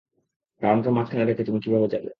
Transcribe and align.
টার্মকে 0.61 0.89
মাঝখানে 0.89 1.23
রেখে 1.23 1.43
তুমি 1.43 1.59
কিভাবে 1.63 1.87
যাবে? 1.93 2.09